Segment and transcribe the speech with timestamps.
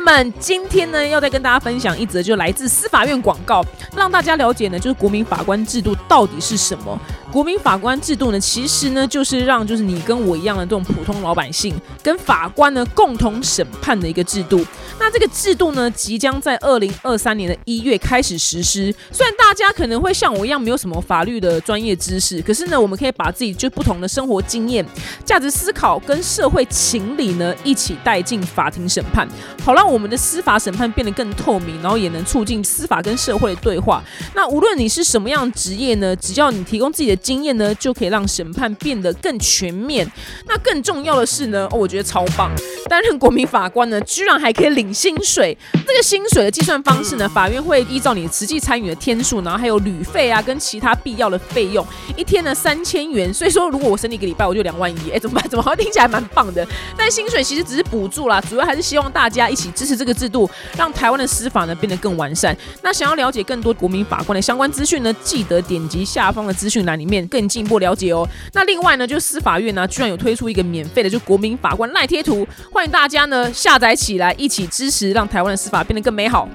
[0.00, 3.64] 妹们，今天呢要再跟大家分享一则，就来自司法院广告，
[3.96, 6.98] 让大家了解呢，就是国民法官制度到底是什么。
[7.30, 14.64] 国民法官制度呢，其实呢就是让就是你跟我一样的这种普通老百姓跟法官呢共同审判的一个制度。
[14.98, 18.92] 那这个制度呢，即将在二零二三年的一月开始实施。
[19.12, 24.84] 虽然大家可能会像我一样没有什么法律的专业知识，可是呢，我们可以把自己就不同的生活经验、
[25.24, 29.28] 价值思考跟社会情理呢一起带进法庭审判，
[29.62, 34.02] 好让我们的司法审判变得更透明，然后也能促进司法跟社会的对话。
[34.34, 40.10] 那无论你是什么样职业呢，只要你提供自己的经验呢，就可以让审判变得更全面。
[40.46, 42.50] 那更重要的是呢，我觉得超棒，
[42.88, 45.56] 担任国民法官呢，居然还可以领薪水。
[45.86, 51.84] 这个薪水的计算方式呢，法院会依照你实际参与的天数，然后还有旅费啊，跟其他必要的费用，
[52.16, 53.32] 一天呢三千元。
[53.32, 55.10] 所以说，如果我省你一个礼拜，我就两万一。
[55.10, 55.48] 哎，怎么办？
[55.48, 56.66] 怎么好像听起来蛮棒的？
[56.96, 62.56] 但薪水其实只是补助啦，主要还是希望大家一起支持这个制度，让台湾的司法呢变得更完善。
[62.82, 68.28] 那想要了解更多国民法官的相关资讯呢，记得点击下方的资讯栏里面更进一步了解哦。
[68.52, 76.48] 那另外呢，就司法院呢，居然有推出一个免费的就国民法官赖贴图，欢迎大家呢下载起来，一起支持，让台湾的司法变得更美好。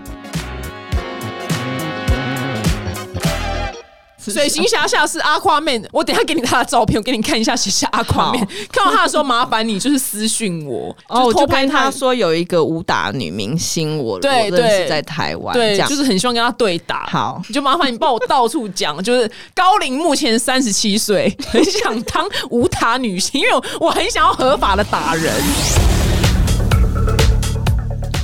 [4.31, 8.39] 水行侠下是阿夸妹，我等下给你他的照片，我给你看一下，谁是阿夸妹。
[8.71, 17.05] 看到他的时候，麻烦你就是私讯我，哦，我就偷拍跟他说有一个武打女明星，我对识在台湾，这对，样就是很希望跟他对打。
[17.11, 17.41] 好。
[17.47, 25.33] 你就麻烦你帮我到处讲，就是高龄目前三十七岁，很想当武打女星，因为我我很想要合法的打人。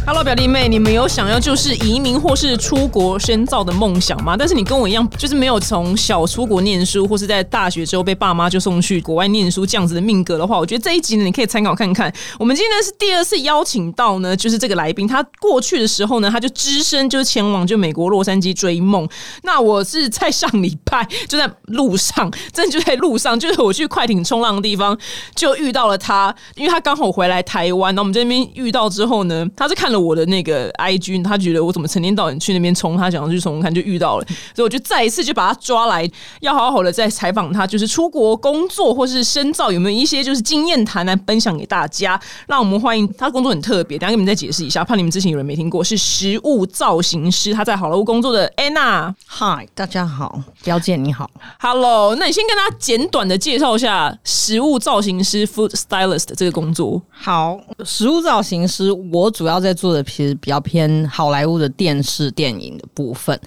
[0.09, 4.35] Hello，表弟妹，你们有想要就是移民或是出国深造的梦想吗？
[4.35, 12.11] 但是你跟我一样，就是没有从小出国念书，或是在大学之后被爸妈就送去国外念书这样子的命格的话，我觉得这一集呢，你可以参考看看。
[12.39, 19.07] 我们今天呢是第二次邀请到呢，就是这个来宾，他过去的时候呢，他就只身就前往就美国洛杉矶追梦。
[19.43, 24.97] 那我是在上礼拜就在路上，真的就在路上，就是我去快艇冲浪的地方
[25.35, 36.07] 就遇到了他，因为他刚好回来台湾，然后我们这边遇到之后呢，他是看了我的那个 IG，他觉得我怎么成天到晚去那边冲，他想要去冲冲看，就遇到了，所以我就再一次就把他抓来，
[36.41, 49.13] 要好好的再采访他，就是出国工作或是深造有没有一些就是经验谈来分享给大家，让我们欢迎他工作很特别，等下给你们再解释一下，怕你们之前有人没听过，是食物造型师，他在好莱坞工作的 Anna。
[49.25, 51.29] 嗨，大家好，表姐你好。
[51.59, 57.01] Hello，那你先跟大家简短的介绍一下食物造型师 （food stylist） 这个工作。
[57.09, 63.39] 好，食物造型师，我主要在做的其实比较偏好莱坞的电视电影的部分。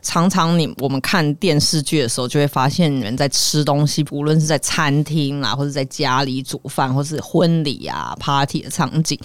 [0.00, 9.18] 常常你我们看电视剧的时候，就会发现人在吃东西，无论是在餐厅啦，或者在家里煮饭，或是婚礼啊、party 的场景，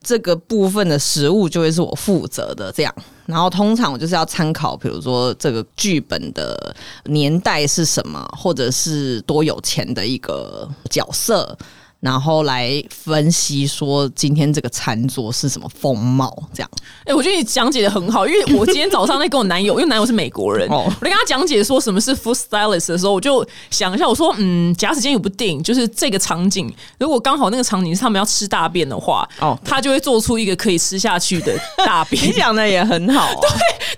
[0.00, 2.72] 这个部分的食物就会是我负责的。
[2.72, 2.94] 这样，
[3.26, 6.74] 然后通常我就是要参考，比如说这个剧本的
[7.04, 11.58] 年代是什么，或者是多有钱的一个角色。
[12.00, 16.70] 然后来分析说今天这个餐桌是什么风貌，这样。
[17.04, 20.84] 哎、我觉得你讲解的很好，因为我今天早上在跟我男友， 因为男友是美国人，哦。
[20.86, 29.58] 我在跟他讲解说什么是 food stylist 的时候，我就想一下，我说，嗯，假使今天有部电影，就是这个场景，如果刚好那个场景是他们要吃大便的话，哦。
[29.64, 32.22] 他就会做出一个可以吃下去的大便。
[32.22, 33.32] 你讲的也很好、 啊，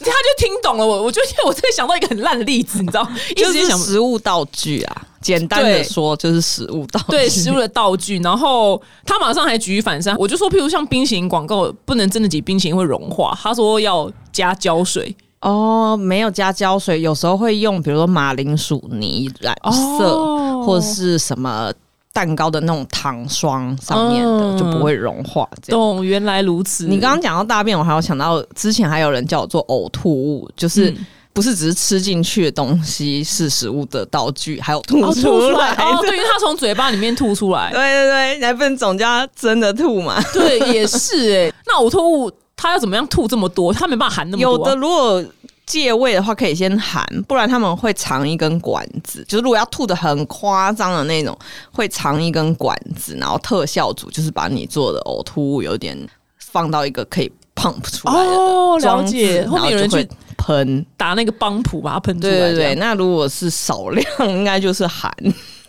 [0.00, 5.03] 他就听懂了我，我就我真的想到一个很烂的例子，你知道，一就是食物道具啊。
[5.21, 7.11] 简单的说，就是食物道具。
[7.11, 15.15] 对食物的道具，然后他马上还举一反三，我就说，譬如像冰淇淋广告，不能真的挤冰淇淋会融化，他说要加胶水。
[15.41, 21.73] 哦，没有加胶水，有时候会用，比如说马铃薯泥染色，哦或是什么
[22.12, 25.49] 蛋糕的那种糖霜上面的，嗯就不会融化。
[25.62, 25.81] 这样。
[25.81, 26.87] 懂，原来如此。
[26.87, 30.91] 你刚刚讲到大便，我还有想到之前还有人叫我做呕吐物，就是。
[30.91, 35.84] 嗯不是只是吃进去的东西是食物的道具，还有吐出出来来。
[35.86, 40.21] 哦，对，因为他从嘴巴里面吐出来对，对对，你还不能总叫真的吐嘛？
[40.33, 41.53] 对，也是哎。
[41.66, 43.72] 那呕吐物他要怎么样吐这么多？
[43.72, 45.25] 他没办法含那么多啊、有的如果
[45.65, 49.25] 借位的话，可以先含，不然他们会藏一根管子。
[49.28, 51.39] 就是如果要吐的很夸张的那种，
[51.71, 55.95] 会藏一根管子，然后特效组就是把你做的呕吐物有点
[56.39, 60.87] 放到一个可以 pump 出来的哦了解然后面有人去喷。
[60.97, 62.33] 打那个帮谱把它喷出来。
[62.33, 65.13] 对对对，那如果是少量，应该就是含。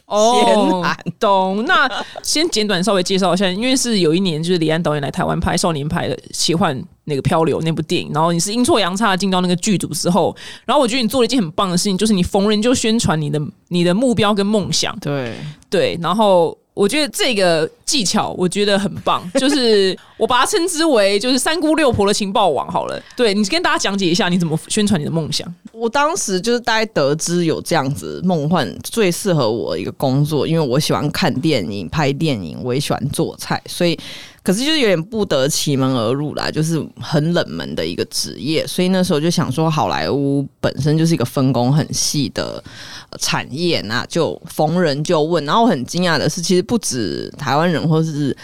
[0.05, 1.63] 哦先喊，懂。
[1.67, 1.87] 那
[2.23, 10.35] 先简短稍微介绍一下，因为是有一年就是李安导演来台湾拍少年派的奇幻那个漂流那部电影，然后你是阴错阳差进到那个剧组之后，
[10.65, 15.35] 然后我觉得你做了一件很棒的事情，就是你逢人就宣传你的你的目标跟梦想，对，
[15.69, 23.01] 对，然后我觉得这个技巧我觉得很棒， 就是我把它称之为就是三姑六婆的情报网好了。
[23.17, 25.53] 对你跟大家讲解一下你怎么宣传你的梦想。
[25.71, 33.99] 我当时就是大概得知有这样子梦幻最适合我一个工作，因为我喜欢看电影、拍电影，我也喜欢做菜，所以。
[34.41, 42.63] 可是就是有点不得其门而入啦，就是很冷门的一个职业，所以那时候就想说，好莱坞本身就是一个分工很细的
[43.19, 45.43] 产业，那就逢人就问。
[45.45, 48.35] 然后我很惊讶的是，其实不止台湾人，或是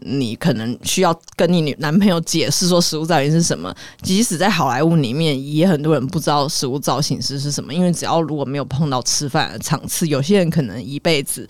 [0.00, 11.46] 你可能需要跟你女男朋友解释说食物造型是什么，即使在好莱坞里面，也很多人不知道食物造型师是什么，因为只要如果没有碰到吃饭的场次，有些人可能一辈子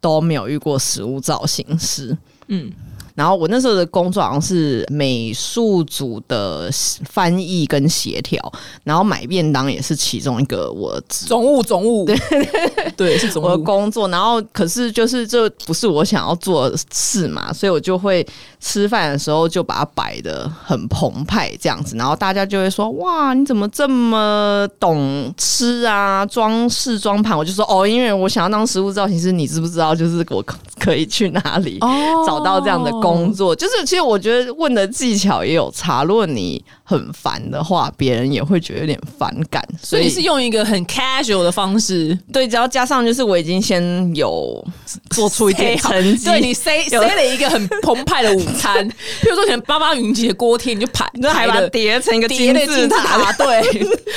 [0.00, 2.16] 都没有遇过食物造型师。
[2.48, 2.72] 嗯。
[3.14, 6.68] 然后我那时候的工作好像是美术组的
[7.08, 8.52] 翻译跟协调，
[8.82, 12.18] 然后买便当也是其中一个我总务总务对
[12.96, 14.08] 对是总务的工作。
[14.08, 18.26] 然后可是就是这不是我想要做的事嘛，所以我就会
[18.58, 27.38] 吃饭的时候就把它摆的很澎湃这样子，然后大家就会说哇你怎么这么懂吃啊装饰装盘？
[27.38, 29.94] 我就说哦，因为我想要当食物造型师，你知不知道？
[29.94, 30.44] 就是我
[30.80, 31.78] 可以去哪里
[32.26, 32.90] 找到这样的。
[33.03, 36.04] 工作就是，其实我觉得问的技巧也有差。
[36.04, 39.62] 如果你很烦的话，别人也会觉得有点反感。
[39.82, 44.64] 所以是用一个很 casual 的方式，对，只要加上就是我已经先有
[45.10, 48.86] 做出一点成绩， 对你塞塞了一个很澎湃的午餐，
[49.22, 53.60] 比如说可能八八云集的锅贴，你就排，就还把它叠成一个金字塔， 对，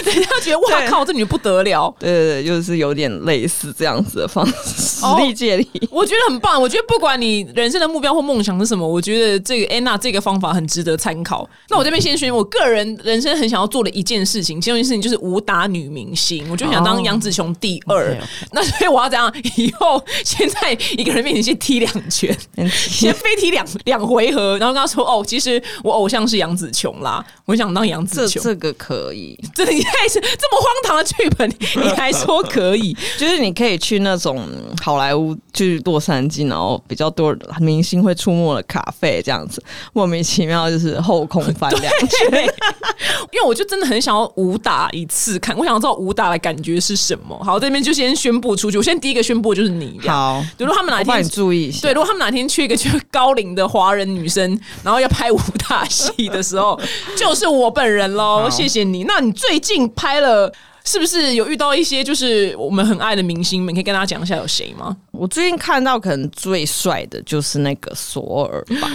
[0.04, 1.94] 人家觉得哇靠，这女不得了。
[2.00, 4.54] 对对对，就是有点类似这样子的方式，
[5.01, 6.62] 实力借力，我觉得很棒。
[6.62, 8.76] 我觉得不管你人生的目标或梦想是什么。
[8.85, 11.50] 我觉得这个安娜这个方法很值得参考。
[11.69, 16.45] 那我这边先宣，我个人人生很想要做的一件事情，其中一件事情就是武打女明星。
[16.51, 18.18] 我就想当杨紫琼第二。
[18.51, 19.31] 那所以我要怎样？
[19.56, 22.35] 以后先在一个人面前先踢两拳，
[22.69, 31.50] 先飞踢两两回合，然后跟他说：“哦，其实我偶像是杨紫琼啦，我想当杨紫琼。”这个可以，这你还是这么荒唐的剧本，
[31.83, 32.95] 你还说可以？
[33.18, 34.47] 就是你可以去那种
[34.81, 38.63] 好莱坞，去洛杉矶，然后比较多明星会出没的。
[38.68, 42.44] 卡费这样子莫名其妙就是后空翻两圈，
[43.31, 47.38] 因为我就真的很想要武打一次看，我想要知道武打的感觉是什么。
[47.44, 48.78] 好，这边就先宣布出去。
[48.78, 56.80] 我先第一个宣布就是你，好，如果他们哪天注意一下，对，如果他们哪天去一个就是高龄的华人女生，然后要拍武打戏的时候，
[57.18, 58.50] 就是我本人喽。
[58.50, 59.04] 谢谢你。
[59.04, 60.52] 那你最近拍了？
[60.88, 63.75] 是不是有遇到一些就是我们很爱的明星们？
[63.75, 64.95] 可以跟大家讲一下有谁吗？
[65.12, 68.89] 我最近看到可能最帅的就是那个索尔吧。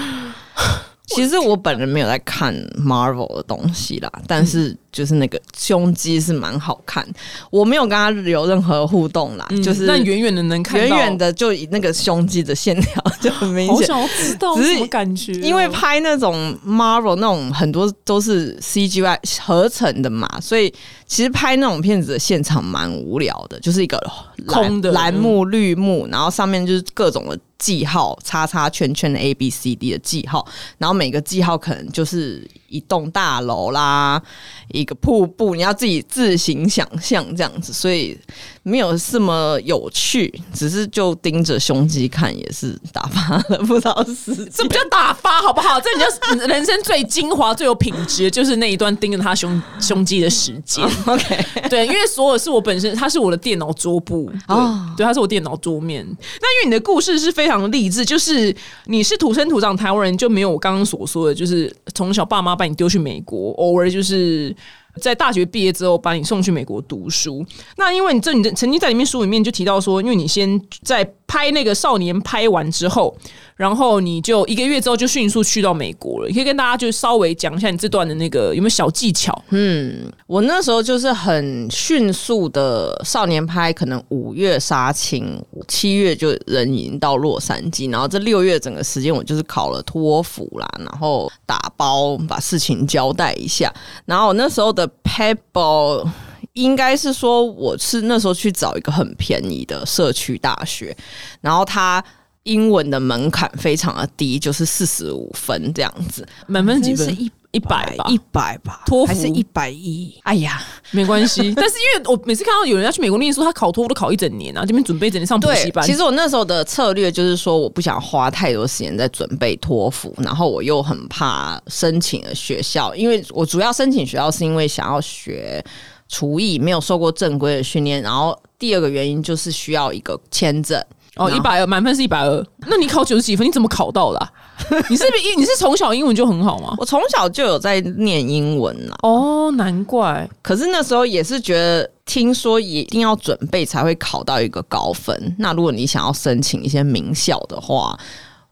[1.09, 7.05] 其实我本人没有在看 Marvel 的东西啦，但是就是那个胸肌是蛮好看。
[7.51, 13.75] 我没有跟他有任何互动啦，就是那远远的能看，远远的就以那个胸肌的线条 就很明显。
[13.75, 15.33] 好想知道什么感觉？
[15.33, 20.73] 因为拍那种 Marvel 那种很多都是 CGI 合成的嘛，所以
[21.07, 23.99] 其实拍那种片子的现场蛮无聊的，就是一个
[24.47, 27.39] 空的蓝幕绿幕，然后上面就是各种的。
[27.59, 30.45] 记号叉叉圈圈的 A B C D 的记号，
[30.79, 34.21] 然后每个记号可能就是一栋大楼啦，
[34.69, 38.19] 一个瀑布，你要自己自行想象这样子，所以。
[38.65, 44.49] 没有这么有趣，只是就盯着胸肌看也是打发了不少时间。
[44.55, 45.81] 这不叫打发好不好？
[45.81, 50.85] 这你就 人生最精华、最有品质，就是那一段盯着他胸胸肌的时间。
[51.07, 56.07] OK，对，因为所有是我本身，它是我的电脑桌布哦，对，它是我电脑桌面。
[56.07, 64.55] 那因为你的故事是非常励志，就是你是土生土长台湾人，就没有我刚刚所说的，就是从小爸妈把你丢去美国，偶尔就是。
[65.01, 67.45] 在大学毕业之后，把你送去美国读书。
[67.77, 73.17] 那因为你这你曾经在里面书里面就提到说，因为你先在拍那个少年拍完之后。
[73.55, 76.27] 然后你就一个月之后就迅速去到美国了。
[76.27, 79.41] 你可以跟大家就稍微讲一下你这段的那个有没有小技巧？
[79.51, 93.73] 嗯，我那时候就是很迅速的少年拍，可能五月杀青，七月就人已经到洛杉矶，然后这六月整个时间我就是考了托福啦，然后打包把事情交代一下。
[94.07, 96.09] 然后我那时候的 paper
[96.55, 100.97] 应该是说我是那时候去找一个很便宜的社区大学，
[101.41, 102.05] 然后它。
[102.45, 107.09] 英文的门槛非常的低，就是四十五分这样子，满分几分？
[107.15, 110.19] 一一百吧，一百吧，托福还是一百一？
[110.23, 111.53] 哎呀，没关系。
[111.55, 115.85] 但是因为我每次看到有人要去美国念书，他考托福都考一整年啊，这边准备整年上补习班。
[115.87, 125.63] 其实我那时候的策略就是说，我不想花太多时间在准备托福，然后我又很怕申请了学校，因为我主要申请学校是因为想要学
[126.09, 128.01] 厨艺，没有受过正规的训练。
[128.01, 130.83] 然后第二个原因就是需要一个签证。
[131.17, 132.47] 哦，一百二，满分是一百二。
[132.67, 134.33] 那你考九十几分，你怎么考到的啊、
[134.89, 136.75] 你是不是你是从小英文就很好吗？
[136.79, 140.29] 我从小就有在念英文啦，哦，难怪。
[140.41, 145.37] 可是那时候也是觉得，听说一定要准备才会考到一个高分。
[145.39, 147.95] 那如果你想要申请一些名校的话，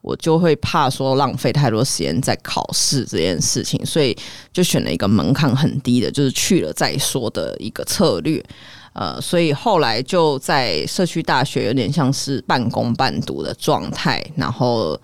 [0.02, 4.14] 我就会怕说浪费太多时间在考试这件事情，所以
[4.52, 8.44] 就选了一个门槛很低的，就是去了再说的一个策略。
[9.00, 15.00] 呃，所以后来就在社区大学有点像是半工半读的状态，然后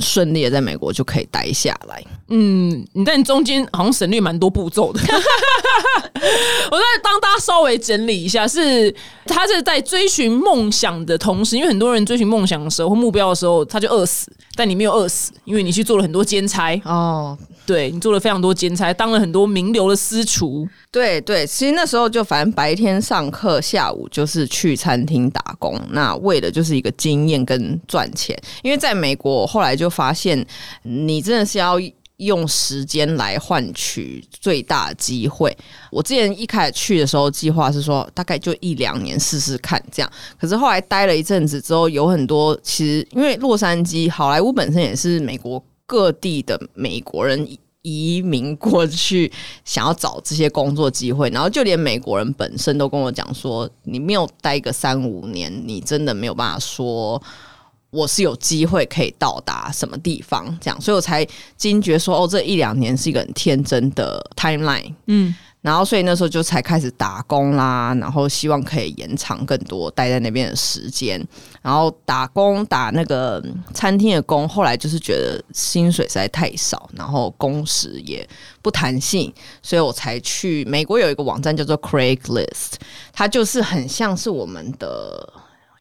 [0.00, 2.04] 顺利的在美国就可以待下来。
[2.30, 5.00] 嗯，你在中间好像省略蛮多步骤的。
[6.70, 8.92] 我在帮大家稍微整理一下，是
[9.24, 20.68] 他是在追寻梦想的同时，因为很多人追寻梦想的时候或目标的时候，他就饿死，但你没有饿死，因为你去做了很多兼差，哦，对你做了非常多兼差，当了很多名流的私厨。
[20.90, 25.80] 对对，其实那时候就反正白天上课，下午就是去餐厅打工。
[25.90, 28.36] 那为的就是一个经验跟赚钱。
[28.62, 30.44] 因为在美国，我后来就发现，
[30.82, 31.78] 你真的是要
[32.18, 35.56] 用时间来换取最大机会。
[35.90, 40.12] 我之前一开始去的时候，计划是说大概就一两年试试看这样。
[40.38, 47.48] 可是后来待了一阵子之后，有很多其实因为洛杉矶、好莱坞本身也是美国各地的美国人。
[47.82, 49.32] 移民过去，
[49.64, 57.22] 想要找这些工作机会，然后就连美国人本身都跟我讲说，你没有待个三五年，你真的没有办法说
[57.90, 61.26] 我是有机会可以到达什么地方，这样，所以我才
[61.56, 71.18] 惊觉说，哦，这一两年是一个很天真的 timeline，嗯，然后所以那时候就才开始打工啦，然后希望可以延长更多待在那边的时间。
[71.62, 73.42] 然后打工打那个
[73.72, 78.28] 餐厅的工，后来就是觉得薪水实在太少，然后工时也
[78.60, 82.74] 不弹性，所以我才去美国有一个网站叫做 Craigslist，
[83.14, 85.32] 它就是很像是我们的。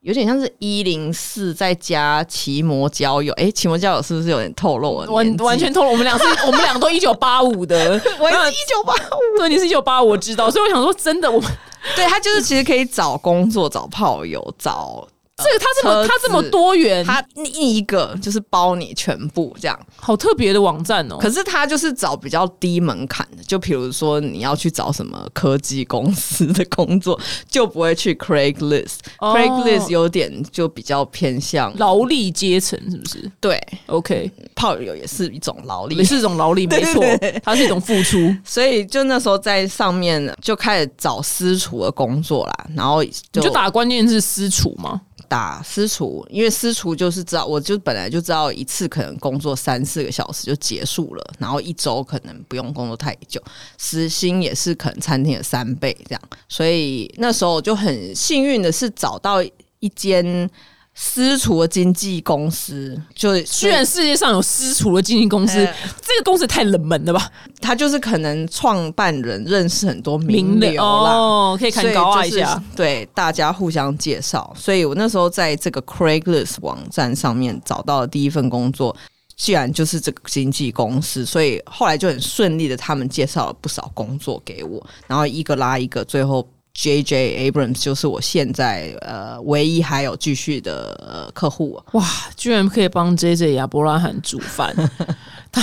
[0.08, 5.12] 有点像是一零四再加奇摩交友，哎，奇摩交友是不是有点透露了？
[5.12, 11.52] 完完全透露，我们俩是， 我们俩都一九八五的， 我是一九八五，对，你是一九八五，我知道，所以我想说，真的，我们
[11.94, 15.06] 对他就是其实可以找工作、找炮友、找
[15.38, 19.80] 这个他这么他这么多元，他一一个就是包你全部这样。
[19.96, 21.18] 好特别的网站哦。
[21.18, 28.96] 可是他就是找比较低门槛的，就比如说你要去找什么科技公司的工作，就不会去 Craigslist。
[29.20, 37.04] 哦 Craigslist 有点就比较偏向劳力阶层是不是对？OK，炮友也是一种劳力也，是一种劳力， 没错
[37.44, 38.18] 它是一种付出。
[38.44, 45.00] 所以就那时候在上面就开始找私厨的工作啦，然后你就打关键字私厨吗？
[45.30, 53.42] 打私厨，因为私厨就是知道，我就本来就知道一次可能工作三四个小时就结束了，然后一周可能不用工作太久，
[53.78, 59.44] 时薪也是可能餐厅的三倍这样，所以那时候就很幸运的是找到
[59.80, 60.50] 一间
[61.00, 67.32] 私厨的经纪公司，就居然世界上有私厨的经纪公司，呃这个公司太冷门了吧？
[67.62, 72.64] 他就是可能创办人认识很多名流啦，哦，可以看高啊就是一下。
[72.76, 78.96] 对大家互相介绍，所以我那时候在这个 Craigslist 网站上面找到的第一份工作，
[79.36, 86.48] 既然就是这个经纪公司，所以后来就很顺利的，他们介绍了不少工作给我，然后一个拉一个，最后
[86.80, 91.82] J J Abrams 就是我现在呃唯一还有继续的呃客户。
[91.94, 92.06] 哇，
[92.36, 94.76] 居然可以帮 J J 亚伯拉罕煮饭，
[95.52, 95.60] 他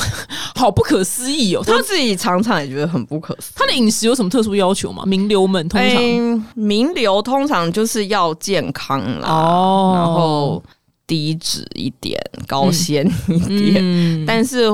[0.57, 1.63] 好不可思议哦！
[1.65, 3.55] 他他自己常常也觉得很不可思议。
[3.55, 5.05] 他的饮食有什么特殊要求吗？
[5.07, 10.63] 名流们通常、嗯名流通常就是要健康啦，哦然后
[11.07, 14.67] 低脂一点，高纤一点，嗯，但是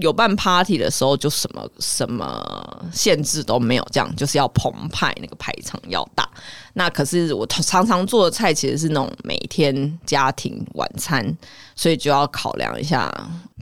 [0.00, 6.28] 有办 party 的时候，就什么什么限制都没有，这样就是要澎湃，那个排场要大。
[6.74, 11.26] 那可是我常常做的菜其实是那种每天家庭晚餐，
[11.74, 13.10] 所以就要考量一下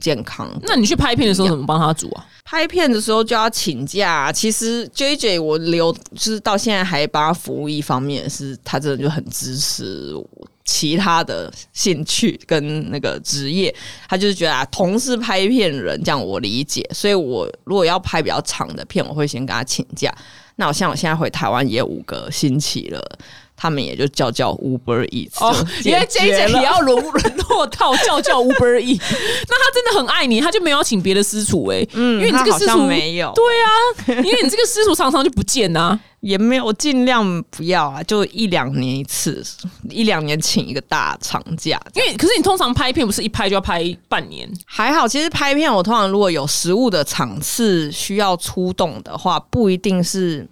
[0.01, 0.51] 健康。
[0.63, 2.27] 那你去拍片的时候怎么帮他煮啊？
[2.43, 4.31] 拍片的时候就要请假。
[4.31, 13.73] 其实 J J 我留就是到现在还帮他服务一方面是，他真的就很支持我其他的兴趣跟那个职业。
[14.09, 16.85] 他就是觉得啊，同事拍片人，这样我理解。
[16.91, 20.13] 所以我如果要拍比较长的片，我会先跟他请假。
[20.57, 23.19] 那我像我现在回台湾也五个星期了。
[23.57, 26.59] 他们也就叫叫 Uber Eats 哦，就原来解 J 决 J 了。
[26.59, 29.01] 也要沦沦 落到叫叫 Uber Eats
[29.47, 39.43] 那他真的很爱你，他就没有请别的私厨哎、嗯，因为你这个私厨没有，对啊，因为你这个师徒常常就不见呐、 也没有，我尽量不要啊，就一两年一次，
[39.89, 41.79] 一两年请一个大长假。
[41.93, 50.47] 因为可是你通常拍片不是一拍就要拍半年，还好，其实拍片我通常如果有实物的场次需要出动的话，不一定是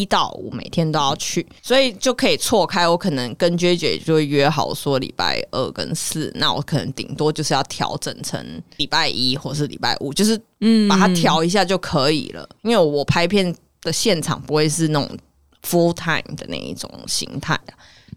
[0.00, 2.88] 一到五每天都要去，所以就可以错开。
[2.88, 12.48] 我可能跟 J J 就会约好说礼拜二跟四，那我可能顶多就是要调整成礼拜一或是礼拜五，就是嗯把它调一下就可以了。
[12.62, 15.18] 因为我拍片的现场不会是那种
[15.62, 17.74] full time 的那一种形态啊，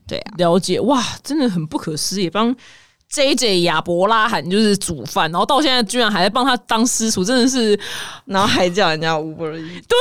[0.07, 2.55] 对啊，了解哇，真的很不可思议，帮。
[3.07, 7.79] J J 亚伯拉罕就是煮饭，然后到现在居然还在帮他当私厨，真的是，
[8.25, 9.97] 然后还叫人家五个人， 对，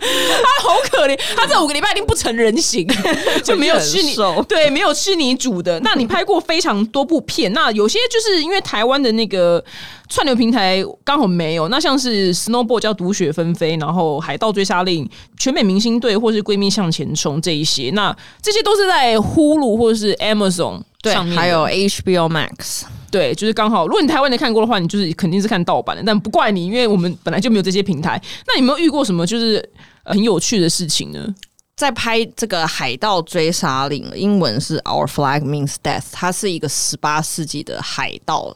[0.00, 2.86] 他好可怜，他这五个礼拜已经不成人形，
[3.44, 4.14] 就没有吃你，
[4.48, 5.78] 对，没有吃你煮的。
[5.80, 9.62] 那你拍过非常多部片，那有些就是因为台湾的那个
[10.08, 15.06] 串流平台刚好没有，那像是 Snowball 叫毒雪纷飞，然后海盗追杀令、
[15.38, 20.80] 全美明星队或是闺蜜向前冲这一些，那这些都是在呼噜或者是 Amazon。
[21.02, 23.86] 对，还有 HBO Max，对，就是刚好。
[23.86, 28.20] 如果你台湾的看过的话，你就是肯定是看盗版的，但不怪你，因为我们本来就没有这些平台。
[28.46, 29.66] 那有没有遇过什么就是
[30.04, 31.34] 很有趣的事情呢？
[31.76, 38.54] 在拍这个《海盗追杀令》，英文是 Our Flag Means Death，它是一个十八世纪的海盗。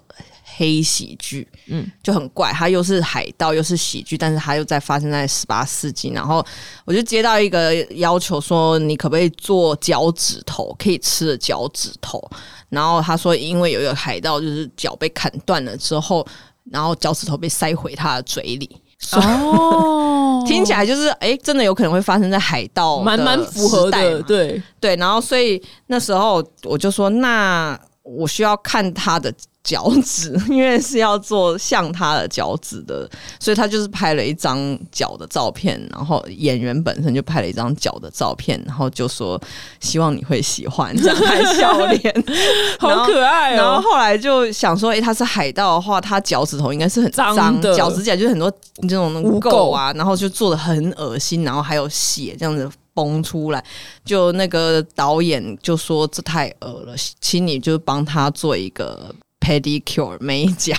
[0.56, 6.10] 黑喜剧，嗯，就很怪，它又是海盗又是喜剧，但是它又在发生在十八世纪。
[6.10, 6.44] 然后
[6.84, 12.22] 我就接到一个要求，说你可不可以做脚趾头，可以吃的脚趾头。
[12.68, 16.26] 然后他说，因为有一个海盗，就是脚被砍断了之后，
[16.70, 18.80] 然后脚趾头被塞回他的嘴里。
[19.12, 24.96] 哦， 听起来就是哎，真的有可能会发生在海盗，蛮蛮符合的，对对。
[24.96, 29.34] 然后所以那时候我就说，那我需要看他的。
[29.64, 33.08] 脚趾， 因为是要做像他的脚趾的，
[33.40, 39.40] 所以他就是拍了一张脚的照片，然后演员本身就拍了一张脚的照片，然后就说
[39.80, 42.24] 希望你会喜欢，这样拍笑脸，
[42.78, 43.56] 好可爱哦。
[43.56, 48.52] 然后后来就想说，哎，他是海盗的话，他脚趾头应该是很脏的，脚趾甲就是很多
[48.82, 53.64] 这种污垢啊，然后就做的很恶心，然后还有血这样子崩出来，
[54.04, 59.14] 就那个导演就说这太恶了，请你就帮他做一个。
[59.44, 60.74] Pedicure 美甲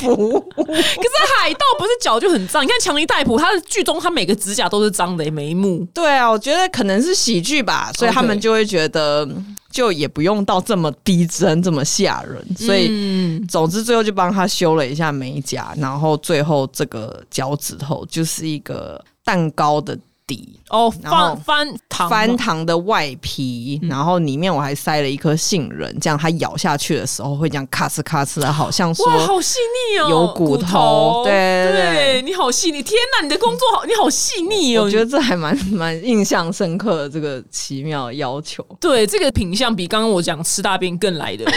[0.00, 2.64] 服务， 可是海盗不是脚就很脏？
[2.64, 5.86] 你看强尼戴普，他的剧中他每个指甲都是脏的，眉目。
[5.94, 9.28] 对啊，我觉得可能是喜剧吧，所以他们就会觉得
[9.70, 12.44] 就也不用到这么逼真、这么吓人。
[12.56, 19.96] 所以，总之最后就帮他修了一下美甲，然后最后这个脚趾头就是一个蛋糕的。
[20.28, 20.60] 底。
[20.68, 31.32] 哦，翻翻糖翻糖的外皮，然后里面我还塞了一颗杏仁，这样它咬下去的时候会这样咔哧咔哧的，好像说好细腻哦，有骨头，对
[31.72, 41.50] 对，你好细腻，天哪，你的工作好，你好细腻哦，我觉得这还蛮 蛮印象深刻的这个奇妙要求，对，这个品相比刚刚我讲吃大便更来的。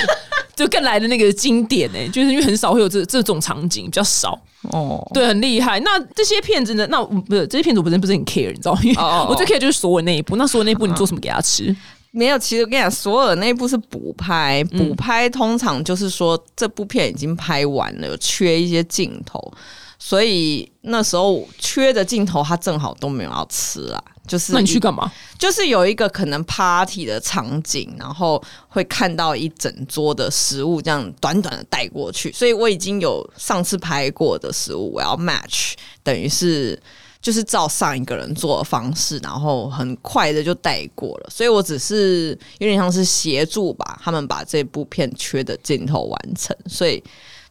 [0.62, 5.06] 就更来的那个经典哎，就是因为很少会有这这种场景，比较少哦。
[5.14, 5.80] 对，很厉害。
[5.80, 6.88] 那这些片子呢？
[6.90, 9.26] 那不是这些片子，我本身不是很 care，你知道吗？
[9.30, 10.36] 我最 care 就是索尔那一部。
[10.36, 11.76] 那索尔那一部，你做什么给他吃？
[12.12, 19.40] 没有，其实我跟你讲，索尔那一部是补拍，补拍通常就是说这部片已经拍完了，有缺一些镜头。
[20.04, 24.04] 所以那时候缺的镜头，他正好都没有要吃啊。
[24.28, 25.12] 就是那你去干嘛？
[25.38, 32.32] 就是有一个可能 party 的场景，然后会看到一整桌的食物，这样短短的带过去。
[32.32, 36.82] 所以我已经有上次拍过的食物，我要 match，等于是
[37.22, 41.30] 就是照上一个人做的方式，然后很快的就带过了。
[41.30, 46.58] 所以我只是有点像是协助吧，他们把这部片缺的镜头完成。
[46.66, 47.04] 所以。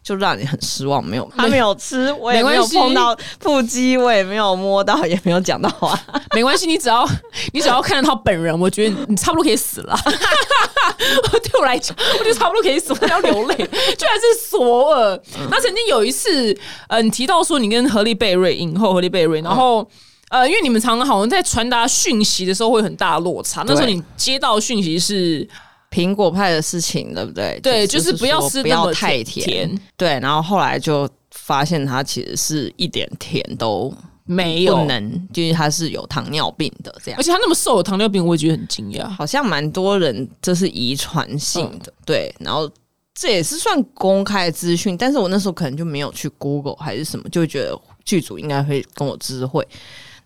[0.02, 5.98] 就让你很失望，没有他没有吃，我也没有碰到腹肌，我也没有摸到， 也没有讲到话。
[6.34, 7.06] 没关系，你只要
[7.52, 9.96] 你只要看到他本人，我觉得你差不多可以死了。
[11.30, 13.56] 对我来讲，我觉得差不多可以死，我要流泪。
[13.56, 13.62] 居
[14.06, 16.56] 然是索尔，那曾经有一次，
[16.88, 19.86] 呃，你提到说你跟何丽贝瑞影后何丽贝瑞，然后
[20.30, 25.46] 呃，因为你们常常好像在传达讯息的时候会很大落差，那时候你接到讯息是。
[25.90, 27.58] 苹果派的事情，对不对？
[27.60, 29.68] 对，就是不要吃不要太甜。
[29.96, 33.92] 对，然后后来就发现它其实是一点甜都
[34.24, 37.18] 没有，不能，就是它是有糖尿病的这样。
[37.18, 39.08] 而且他那么瘦，有糖尿病，我也觉得很惊讶。
[39.08, 42.32] 好像蛮多人这是遗传性的，对。
[42.38, 42.70] 然后
[43.12, 49.66] 这也是算公开资讯，但是我那时候可能就没有去 Google 还是什么，就觉得剧组应该会跟我知会。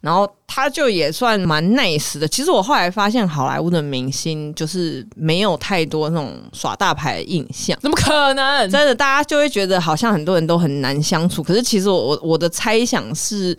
[0.04, 2.28] 然后他就也算蛮 nice 的。
[2.28, 7.74] 其实我后来发现，好莱坞的明星就是没有太多那种耍大牌的印象。
[7.80, 8.70] 怎么可能？
[8.70, 11.42] 真的，大家就会觉得好像很多人都很难相处。
[11.42, 13.56] 可是其实我我我的猜想是，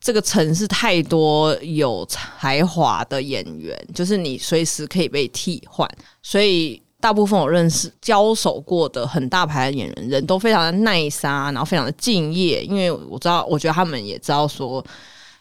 [0.00, 5.88] 这个城市太多有才华的演员，就是你随时可以被替换。
[6.24, 12.64] 所以大部分我认识交手过的很大牌的演员，人都非常的 nice 啊，然后非常的敬业。
[12.64, 14.84] 因为我知道，我觉得他们也知道说。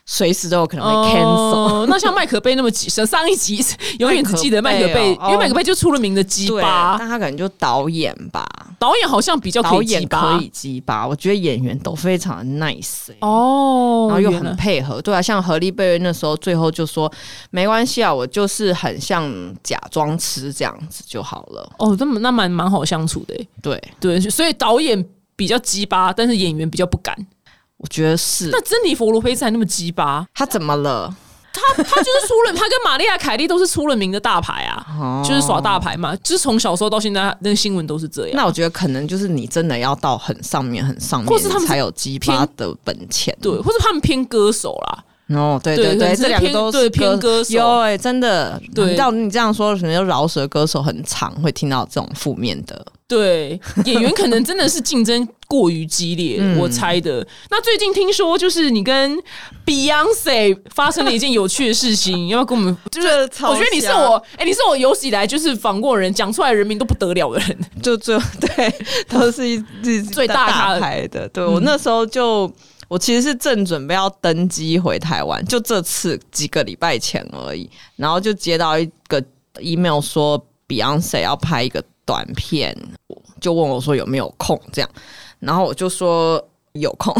[0.06, 1.24] 随时都有可能会 cancel。
[1.26, 3.64] 哦， 那像麦可贝那么几上上一集
[4.00, 8.46] 永远只记得麦可贝，因为麦可贝就出了名的鸡，巴，但他可能就导演吧，
[8.78, 13.18] 导演好像比较可导以鸡巴演可以鸡巴，我觉得演员都非常的 nice、欸。
[13.22, 17.12] 哦，然后又很配合，对啊，像何丽贝瑞那时候最后就说
[17.52, 19.32] 没关系啊，我就是很像
[19.64, 21.72] 假装吃这样子就好了。
[21.78, 27.16] 哦，那么那蛮蛮好相处的耶，对，对，所以导演比较鸡巴，但是演员比较不敢。
[27.84, 31.14] 我觉得是那珍妮佛罗菲兹还那么鸡巴，他怎么了？
[31.52, 38.38] 他他就是出了，他跟玛丽亚凯莉都是出了名的大牌啊，哦就是耍大牌嘛，就是从小时候到现在，那个新闻都是这样。
[38.38, 43.38] 那我觉得可能就是你真的要到很上面、很上面，或是他们才有鸡巴的本钱。
[43.42, 45.04] 对，或者他们偏歌手啦，
[45.38, 48.60] 哦，对对对，这两个都是偏对偏歌手有哎、真的。
[48.74, 52.84] 对照你这样说，可能就饶舌歌手很常会听到这种负面的。
[53.14, 57.26] 对，演员可能真的是竞争过于激烈，嗯我猜的。
[57.50, 59.18] 那最近听说就是你跟
[59.66, 62.78] Beyonce 发生了一件有趣的事情，要不要跟我们？
[62.92, 63.08] 就是
[63.44, 67.58] 我觉得你是我，哎、你是我有史以来就是访过人，讲出来人名都不得了的人。
[67.82, 68.76] 就最后对，
[69.08, 71.28] 都是一一最大咖牌的。
[71.30, 72.52] 对我那时候就。
[72.90, 79.24] 我其实是正准备要登机回台湾，就这次几个礼拜前而已，然后就接到一个
[79.60, 82.76] email 说 Beyonce 要拍一个短片，
[83.40, 84.90] 就问我说有没有空这样，
[85.40, 87.14] 然后我就说有空，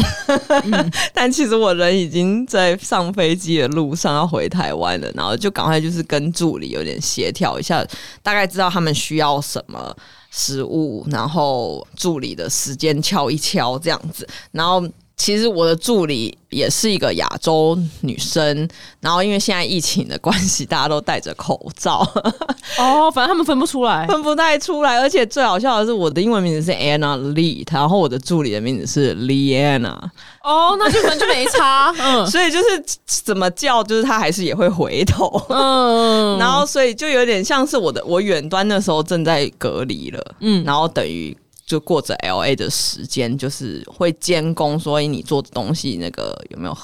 [1.14, 7.84] 但其实我人已经在上飞机的路上要回台湾了，然后就赶快就是跟助理有点协调一下，
[8.22, 9.94] 大概知道他们需要什么
[10.30, 14.86] 食物，然后助理的时间敲一敲这样子，然后。
[15.16, 18.68] 其实我的助理也是一个亚洲女生，
[19.00, 22.00] 然后因为现在疫情的关系，大家都戴着口罩，
[22.78, 24.06] 哦，反正他们分不出来。
[24.06, 24.98] 分不太出来。
[24.98, 29.96] 而且最好笑的是，我的英文名字是 Anna Lee，然后我的助理的名字是 Liana，
[30.42, 31.94] 哦，那就反正就没差。
[31.98, 35.30] 嗯 所以就是怎么叫，就是他还是也会回头。
[35.48, 46.76] 嗯，然后，所以就有点像是我的，我远端那时候正在隔离了，嗯然后等于就过着 L A 的时间，就是会监工，所以你做的东西那个有没有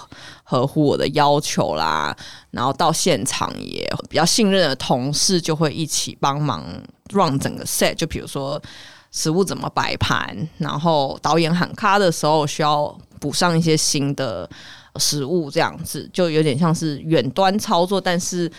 [0.42, 2.16] 合乎我的要求啦，
[2.50, 6.64] 然后到现场也比较信任的同事就会一起帮忙
[7.12, 8.60] run 整个 set，就比如说
[9.10, 14.48] 食物怎么摆盘，然后导演喊卡的时候需要补上一些新的
[14.96, 18.50] 食物，这样子就有点像是远端操作，但是。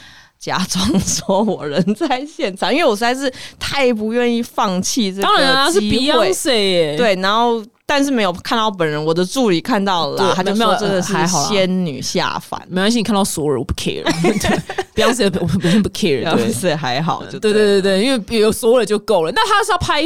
[0.42, 6.98] 假装说我人在现场，因为我实在是太不愿意放弃这个当然啊，是 Beyonce 耶。
[6.98, 14.02] 对，然后但是没有看到本人，我的助理看到了他就没有说真的是还好啦仙女下凡，没关系，你看到所有人我不 care。
[14.96, 16.22] 对，Beyonce 我本身不 care。
[16.22, 19.32] 然后对，是还好，就对对对对，因为有所有人就够了。
[19.34, 20.04] 那他是要拍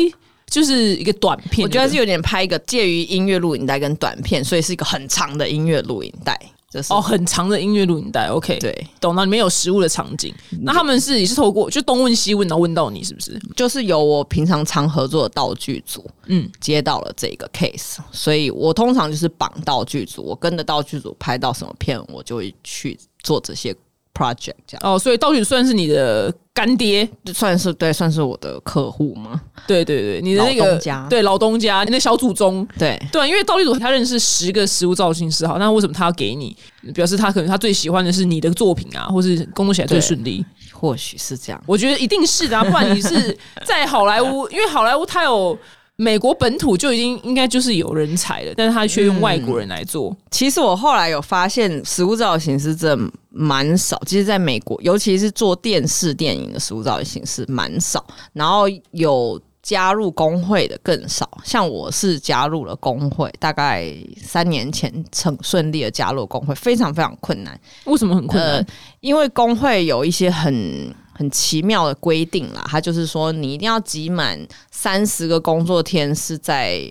[0.49, 6.37] 就是一个短片，我觉得是有点拍一个介于音乐录影带跟短片，所以是一个很长的音乐录影带，
[6.75, 8.27] 就是哦，很长的音乐录影带。
[8.27, 10.33] OK，对，懂了，里面有食物的场景。
[10.61, 13.39] 那他们是也是透过就东问西问，然后问到你是不是？
[13.55, 23.73] 就是由我平常常合作的道具组嗯，接到了这个 case，所以我通常就是绑道具组，我跟着道具组拍到什么片，我就会去做这些
[24.17, 27.07] project，这样哦，所以道具算是你的干爹。
[27.25, 29.41] 就算是对，算是我的客户吗？
[29.67, 32.65] 对对对，你的那个对老东家，你的小祖宗。
[32.79, 36.55] 对，对，因为道具组他认识十个食物造型师，好，那为什么他要给你？
[36.93, 40.45] 表示他可能他最喜欢的是你的作品啊，或是工作起来最顺利。
[40.71, 41.63] 或许是这样。
[41.65, 45.57] 我觉得一定是的、啊，不然你是 在好莱坞，因为好莱坞它有
[45.97, 50.15] 美国本土就已经应该就是有人才了，但是他却用外国人来做。
[50.29, 54.01] 其实我后来有发现，食物造型师真的蛮少。
[54.05, 61.29] 其实，在美国，尤其是做电视电影的食物造型师蛮少，然后有加入工会的更少。
[61.45, 67.57] 像我是加入了工会，大概三年前成顺利的加入工会，非常非常困难。
[67.85, 68.55] 为什么很困难？
[68.55, 68.65] 呃，
[68.99, 76.81] 因为工会有一些很很奇妙的规定啦，它就是说你一定要集满三十个工作天是在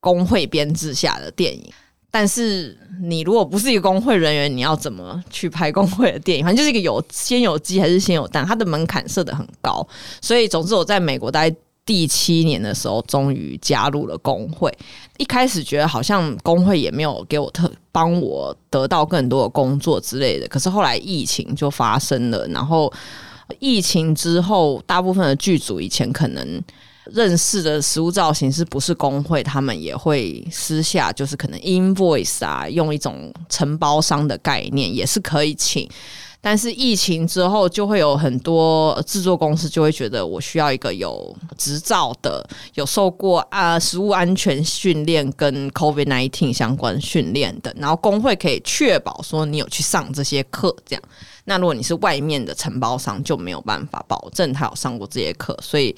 [0.00, 1.70] 工会编制下的电影。
[2.10, 6.44] 但是你如果不是一个工会人员，你要怎么去拍工会的电影？
[6.44, 9.84] 反正就是一个有先有鸡还是先有蛋，它的门槛设的很高。
[10.22, 11.52] 所以，总之我在美国待
[11.84, 14.72] 第七年的时候，终于加入了工会。
[15.18, 22.92] 一开始觉得好像工会也没有给我特帮我得到更多的工作之类的，可是后来疫情就发生了，然后
[23.58, 26.62] 疫情之后，大部分的剧组以前可能
[27.12, 35.88] 认识的食物造型是不是工会，他们也会私下就是可能 invoice 啊，用一种承包商的概念，也是可以请
[36.40, 51.02] 但是疫情之后，就会有很多制作公司就会觉得我需要一个有执照的、有受过啊食物安全训练跟 COVID nineteen 相关训练的，然后工会可以确保说你有去上这些课，这样。
[51.44, 55.58] 那如果你是外面的承包商，就没有办法保证他有上过这些课。
[55.62, 55.94] 所以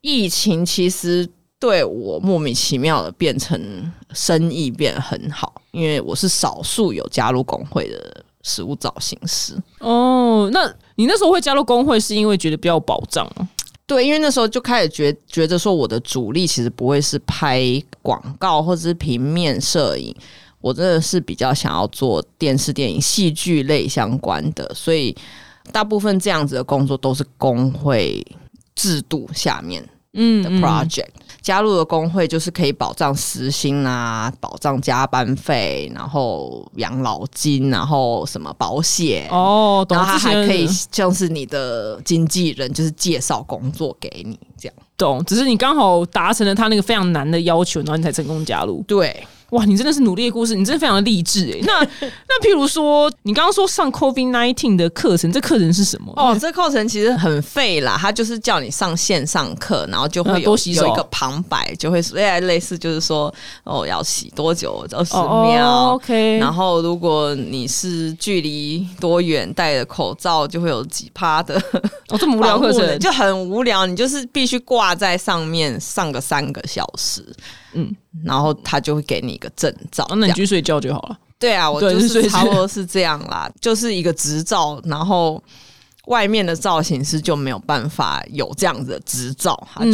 [0.00, 8.24] 疫情其实对我莫名其妙的变成生意变很好，因为我是少数有加入工会的。
[8.44, 13.46] 食物造型师哦，那你那时候会加入工会，是因为觉得比较有保障吗？
[13.84, 17.60] 对，因为那时候就开始觉觉得说，我的主力其实不会是拍
[18.00, 20.14] 广告或者是平面摄影，
[20.60, 25.16] 我真的是比较想要做电视、电影、戏剧类相关的，所以
[25.70, 28.26] 大部分这样子的工作都是工会
[28.74, 31.06] 制度下面嗯的 project。
[31.40, 44.74] 加入的工会就是可以保障时薪啊，保障加班费，然后养老金，然后什么保险哦，然后他还可以像是你的经纪人，就是介绍工作给你这样。
[44.98, 48.82] 懂，只是你刚好达成了他那个非常难的要求，然后你才成功加入。
[48.86, 49.26] 对。
[49.50, 51.60] 哇，你真的是努力的故事，你真的非常的励志哎。
[51.62, 56.12] 那 那譬如说，你刚刚说上 COVID nineteen 的课程，这课程是什么？
[56.16, 63.32] 哦，这课程其实很废啦，它就是叫你上线上课，然后就会有有一个旁白，就会说，哎，类似就是说，
[63.64, 64.86] 哦，要洗多久？
[64.92, 66.38] 二十秒，OK。
[66.38, 71.54] 然后如果你是距离多远，戴着口罩，就会有几趴的。
[72.08, 77.24] 哦，这么无聊课程就很无聊，你就是必须挂在上面上个三个小时。
[77.74, 81.18] 嗯，然后他就会给你一个证照，那你去睡觉就好了。
[81.38, 85.40] 对啊，我就是差不多是这样啦，就是一个执照，然后
[86.06, 89.92] 外面的造型师就没有办法有这样子的执照，他就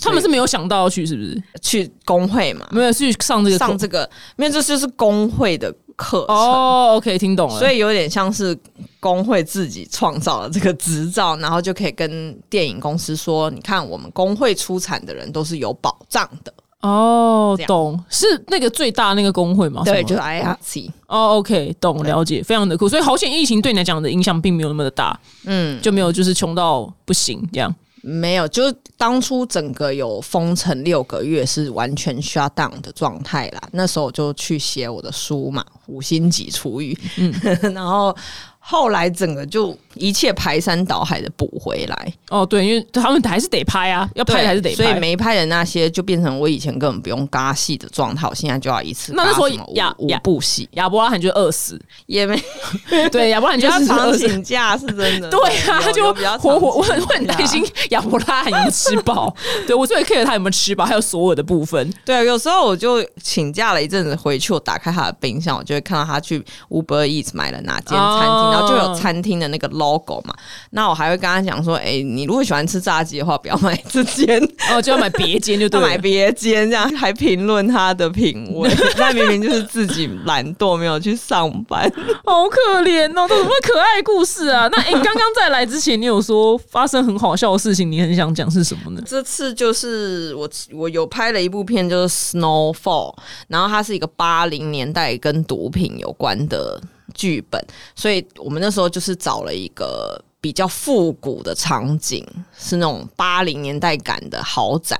[0.00, 2.66] 他们是没有想到要去，是不是去工会嘛？
[2.72, 6.34] 没有去上这个上这个，因为这就是工会的课程。
[6.34, 7.58] 哦，OK，听懂了。
[7.58, 8.58] 所以有点像是
[8.98, 19.82] 工会自己创造了这个执照，然后就可以跟电影公司说：“你看，我们工会出产的人都是有保障的。”哦，懂，是那个最大那个工会吗？
[19.84, 20.90] 对，就是 IRC。
[21.06, 22.88] 哦，OK，懂，了解，非常的酷。
[22.88, 27.74] 所以好险，疫情对你来讲的影响并没有那么的大，嗯，就没有就是穷到不行这样。
[28.02, 33.60] 没有，就是当初整个有封城六个月是完全 shut down 的状态啦。
[33.72, 37.30] 那时候我就去写我的书嘛，五星级厨艺，嗯，
[37.74, 38.16] 然后。
[38.62, 42.12] 后来整个就一切排山倒海的补回来。
[42.28, 49.12] 哦，对，因为他们还是得拍啊，要拍还是得拍，所以没拍的那些就变成我以前根本不用嘎戏的状态，我现在就要一次。
[49.16, 52.40] 那那时候亚五部戏，亚伯拉罕就饿死，也没
[53.10, 59.34] 对亚伯拉罕就 常请假是真的， 对啊，他就活活我很我很担心亚伯拉罕有没有吃饱，
[59.66, 61.92] 对我最 care 他有没有吃饱，还有所有的部分。
[62.04, 70.34] 对，有时候我就请假了一阵子回去，我打开他的冰箱，我就会看到他去 Uber Eats 买了哪间餐厅，然后就有餐厅的那个 logo 嘛，
[70.70, 81.90] 那我还会跟他讲说，哎，你如果喜欢吃炸鸡的话，不要买这间，哦，就要买别间，就对， 买别间这样，还评论他的品味， 那明明就是自己懒惰，没有去上班，
[82.24, 84.68] 好可怜哦，都什么可爱故事啊？
[84.72, 89.02] 那哎，刚刚在来之前，你有说发生很好笑的事情，你很想讲是什么呢？
[89.06, 93.14] 这次就是我我有拍了一部片，就是 Snowfall，
[93.48, 96.80] 然后它是一个八零年代跟毒品有关的。
[97.14, 97.62] 剧本，
[97.94, 100.22] 所以我们那时候就是找了一个。
[100.42, 102.26] 比较复古的场景
[102.58, 104.96] 是那种八零年代感的豪宅，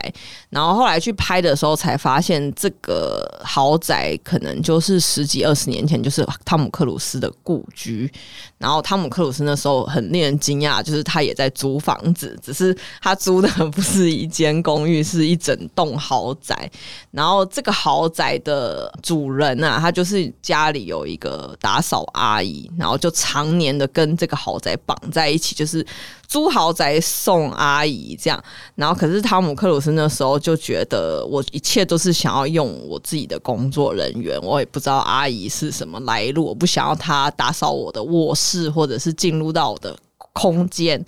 [0.50, 8.12] 然后后来去拍的时候才发现，这个豪宅可能就是十几二十年前就是汤姆克鲁斯的故居。
[8.60, 16.70] 然后汤姆克鲁斯那时候很令人惊讶，就是他也在租房子，只是他租的不是一间公寓，是一整栋豪宅。
[17.10, 25.30] 然后这个豪宅的主人啊，他就是家里有一个打扫阿姨，然后就常年的跟这个豪宅绑在。
[25.30, 25.86] 一起就是
[26.30, 28.40] 租豪宅送阿姨这样，
[28.76, 39.98] 然后可是汤姆克鲁斯那时候就觉得我一切都是想要用我自己的工作人员，我也不知道阿姨是什么来路，我不想要她打扫我的卧室或者是进入到我的
[40.32, 41.04] 空间，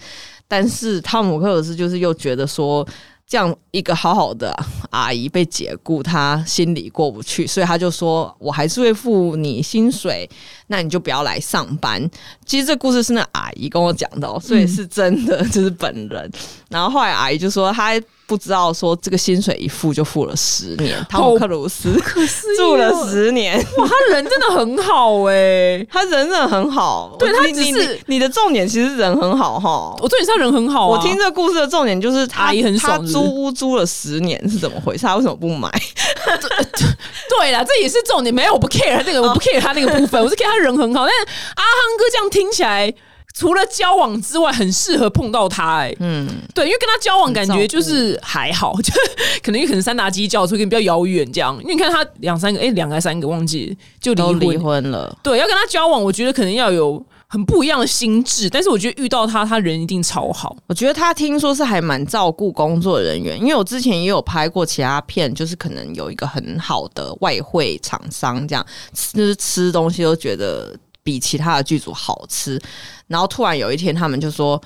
[0.49, 2.85] 但是汤姆克鲁斯就是又觉得说。
[3.25, 4.55] 这样一个好好的
[4.91, 10.29] 阿姨被解雇，他心里过不去，所以他就说：“我还是会付你薪水，
[10.73, 12.03] 那你就不要来上班。”
[12.45, 16.33] 其实这故事是那阿姨跟我讲的，所以是真的， 就是本人。
[16.69, 17.93] 然后后来阿姨就说：“她。”
[18.25, 21.93] 不知道说这个薪水一付就付了十年， 汤姆克鲁斯
[22.57, 27.15] 住了十年，哇，他人真的很好哎，他人真的很好。
[27.19, 29.95] 对他只是你的重点，其实人很好哈。
[30.01, 30.89] 我重点是他人很好。
[30.89, 35.05] 我听这个故事的重点就是阿姨很爽，租屋租了十年是怎么回事？
[35.05, 35.71] 他为什么不买？
[37.29, 38.35] 对了，这也是重点。
[38.35, 41.07] 没有，我不 care 这个，我不 care 他那个部分，我是 care 他人很好。
[41.07, 42.95] 但是阿亨哥这样听起来。
[43.35, 48.93] 除了交往之外，很适合碰到他、哎，嗯，对，因为跟他交往感觉就是还好， 就
[49.43, 51.57] 可能可能三打鸡叫出跟比较遥远这样。
[51.63, 55.17] 因为你看他两三个，哎、两个还三个忘记就离婚，离婚了。
[55.23, 60.55] 对，要跟他交往，我觉得可能要有很不一样的心智，但是我觉得遇到他，他人一定超好。
[60.67, 68.67] 我觉得他听说是还蛮照顾工作人员，因为我之前也有拍过其他片，就是可能有一个很好的外汇厂商，这样
[69.15, 72.61] 就是吃东西都觉得比其他的剧组好吃，
[73.07, 74.61] 然后突然有一天他们就说。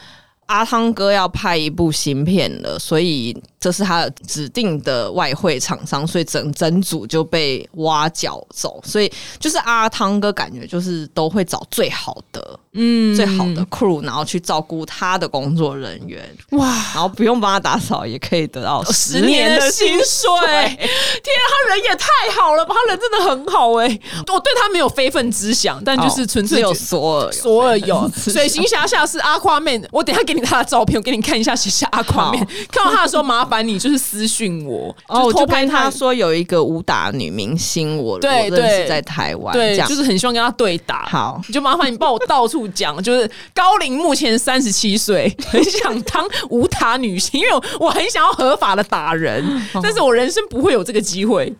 [0.46, 8.80] 阿汤哥要拍一部新片了，所以这是他指定的外汇厂商，所以整整组就被挖角走。
[8.84, 13.16] 所以就是阿汤哥感觉就是都会找最好的，嗯。
[13.16, 16.22] 最好的 crew，然后去照顾他的工作人员。
[16.50, 22.06] 哇，然后不用帮他打扫，也可以得到十年的薪水，天啊，他人也太
[22.38, 22.74] 好了吧！
[22.74, 23.86] 他人真的很好哎、
[24.28, 32.44] 我对他没有非分之想，但就是纯粹有索尔索尔有，是水行侠下是阿夸妹，我等一下给你他的照片，我给你看一下，写下阿夸妹好。
[32.70, 35.90] 看到他的时候，麻烦你就是私讯我，哦，偷拍就跟他。
[35.96, 39.88] 说有一个武打女明星，我对我认识在台湾，这对，样。
[39.88, 41.06] 就是很希望跟他对打。
[41.06, 41.40] 好。
[41.48, 49.44] 你就麻烦你帮我到处讲，就是高龄目前三十七岁， 很想当武打女星，因为我我很想要合法的打人，
[49.82, 51.52] 但是我人生不会有这个机会，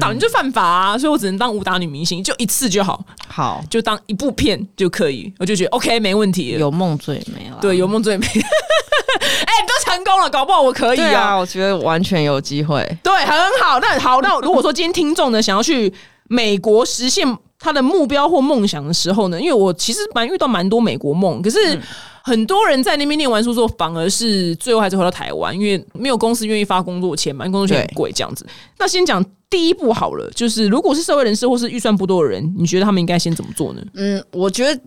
[0.00, 6.56] 打人就犯法啊，所以我只能当武打女明星，就一次就好，好，就当一部片就可以，我就觉得 OK 没问题。
[6.58, 7.58] 有梦最美了。
[7.60, 8.26] 对，有梦最美。
[8.30, 12.86] 哎、你都成功了，搞不好我可以对啊，我觉得完全有机会。
[13.02, 13.80] 对，很好。
[13.80, 15.92] 那好，那如果说今天听众呢想要去
[16.28, 17.26] 美国实现
[17.60, 21.78] 他的目标或梦想的时候呢，因为我其实蛮遇到蛮多美国梦，可是。
[22.22, 28.46] 很多人在那边念完书之后，反而是最后还是回到台湾，因为没有公司愿意发工作钱嘛，因为工作钱很贵这样子。
[28.78, 33.82] 那先讲第一步好了，就是如果是社会人士或是预算不多的人，你觉得他们应该先怎么做呢？
[33.94, 34.78] 嗯，我觉得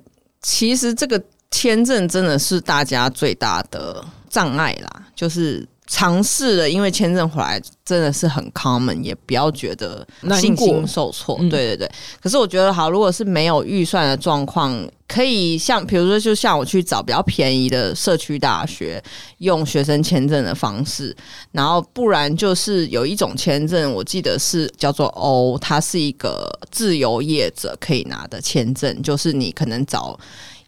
[0.43, 10.05] 其实这个签证真的是大家最大的障碍啦，就是尝试了，因为签证回来真的是很 common，也不要觉得
[10.39, 11.37] 信心受挫。
[11.39, 11.91] 嗯对对对，
[12.21, 14.73] 可是我觉得好，如果是没有预算的状况，
[15.07, 19.03] 可以像比如说，就像我去找比较便宜的社区大学，
[19.39, 21.15] 用学生签证的方式，
[21.51, 30.17] 然后不然就是有一种签证，我记得是叫做 O，它是一个自由业者可以拿的签证，就是你可能找。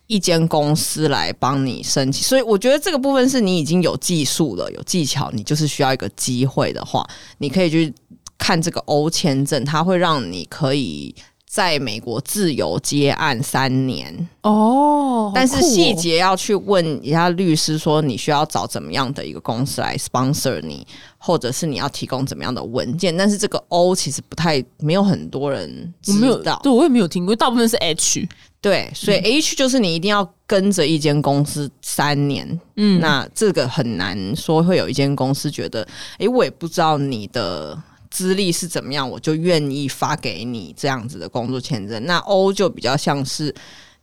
[0.08, 7.08] 一间公司来帮你申请，所以我觉得这个部分是你已经有技术了、有技巧，你就是需要一个机会的话，
[7.40, 7.94] 你可以去
[8.38, 11.16] 看这个欧签证，它会让你可以
[11.50, 20.86] 在美国自由接案三年，哦但是细节要去问一下律师，说你需要找怎么样的一个公司来 sponsor 你，
[21.18, 23.16] 或者是你要提供怎么样的文件。
[23.18, 28.28] 但是这个 O 其实不太没有很多人知我没有道，对我也没有听过，大部分是 H。
[28.66, 42.04] 对，所以 H 就是你一定要跟着一间公司三年，嗯，那这个很难说会有一间公司觉得，诶，我也不知道你的资历是怎么样，我就愿意发给你这样子的工作签证。
[42.08, 43.54] 那 O 就比较像是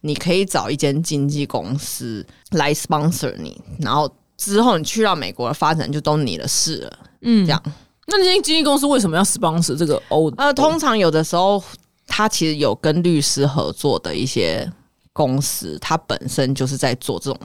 [0.02, 7.60] 你可以找一间经纪公司来 sponsor 你，然后之后你去到美国的发展就都你的事了，嗯这样。
[8.06, 10.32] 那这间经纪公司为什么要 sponsor 这个 O？
[10.36, 11.62] 呃，通常有的时候，
[12.14, 14.70] 他其实有跟律师合作的一些
[15.14, 17.40] 公司，他本身就是在做这种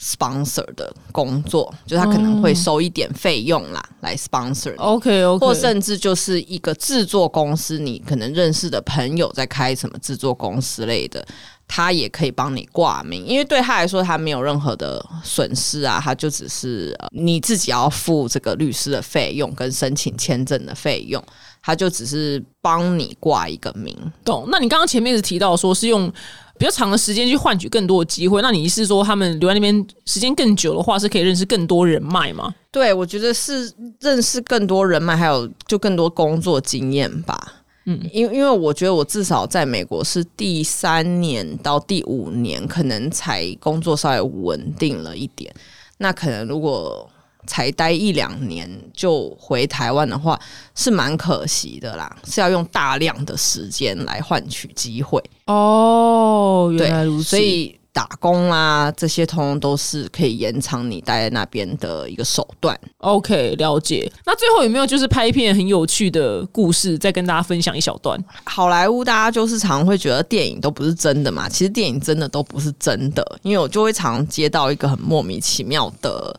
[0.00, 4.76] sponsor 的工作，就他可能会收一点费用啦，来 sponsor。
[4.76, 11.26] OK OK，或甚至就是一个制作公司，你可能认识的朋友在开什么制作公司类的，
[11.66, 21.20] 他也可以帮你挂名，因为对他来说他没有任何的损失啊，他就只是、呃、你自己要付这个律师的费用跟申请签证的费用，
[21.66, 23.92] 他就只是帮你挂一个名。
[24.24, 24.46] 懂。
[24.52, 26.08] 那你刚刚前面是提到说是用
[26.56, 32.54] 比较长的时间去换取更多的机会，那你是说他们留在那边时间更久的话，是可以认识更多人脉吗？
[32.70, 37.54] 对，我觉得是认识更多人脉，还有就更多工作经验吧。
[37.86, 45.52] 嗯，因为因为我觉得我至少在美国是第三年到第五年，可能才工作稍微稳定了一点。
[45.98, 47.10] 那可能如果
[47.46, 50.38] 才待一两年就回台湾的话，
[50.74, 52.14] 是蛮可惜的啦。
[52.26, 55.22] 是要用大量的时间来换取机会。
[55.46, 57.24] 哦，原来如，此。
[57.24, 62.78] 所以打工啊这些，通通都是可以延长你待在那边的一个手段。
[62.98, 64.12] OK，了解。
[64.26, 68.22] 那最后有没有就是拍一片很有趣的故事，再跟大家分享一小段？
[68.44, 76.38] 好莱坞大家就是常会觉得电影都不是真的嘛，其实电影真的都不是真的，因为我就会常接到一个很莫名其妙的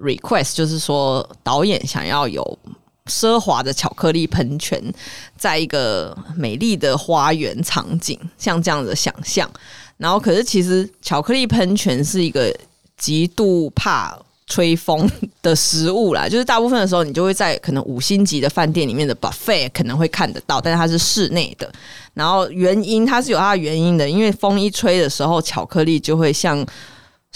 [0.00, 2.58] request，就是说导演想要有。
[3.06, 4.82] 奢华的巧克力喷泉，
[5.36, 9.48] 在一个美丽的花园场景，像这样的想象，
[9.96, 12.52] 然后可是其实巧克力喷泉是一个
[12.96, 14.18] 极度怕。
[14.48, 15.10] 吹风
[15.42, 21.68] 的食物啦， 就是大部分的时候，你就会在可能五星级的饭店里面的 buffet 可能会看得到，但是它是室内的。
[22.14, 26.64] 然后原因它是有它的原因的，因为风一吹的时候，巧克力就会像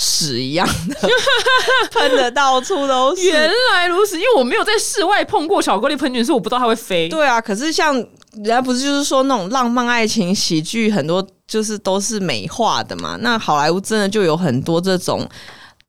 [0.03, 1.09] 屎一样的
[1.93, 3.23] 喷的到处都是。
[3.27, 7.07] 原来如此，因为我没有在室外碰过巧克力喷泉，所以我不知道它会飞。
[7.11, 13.19] 对啊，可是像人家不是就是说那种浪漫爱情喜剧，很多就是都是美化的嘛。
[13.21, 15.29] 那好莱坞真的就有很多这种。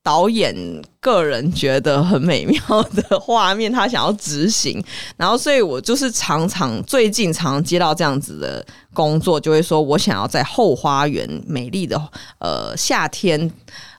[0.04, 0.52] 导演
[1.00, 2.60] 个人觉得很美妙
[2.96, 4.84] 的画面，他想要执行，
[5.16, 12.02] 然后所以我就是常常最近常接到这样子的工作，就会说我想要在后花园美丽的
[12.40, 13.52] 呃夏天。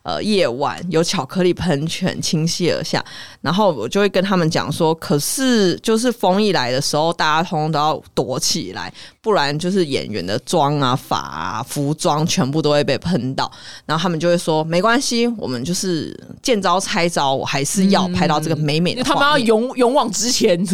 [0.02, 3.04] 呃，夜晚有巧克力喷泉倾泻而下，
[3.42, 8.90] 然后我就会跟他们讲说，可是就是风一来的时候，大家通通都要躲起来，
[9.20, 13.50] 不然就是演员的妆啊、发啊、服装全部都会被喷到。
[13.84, 19.02] 然后他们就会说，没关系，我们就是见招拆招，我还是要拍到这个美美的。
[19.02, 20.64] 他们要勇勇往直前。